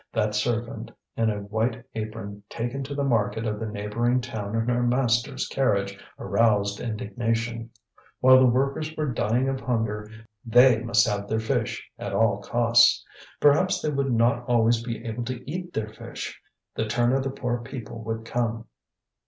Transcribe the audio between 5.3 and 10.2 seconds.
carriage aroused indignation. While the workers were dying of hunger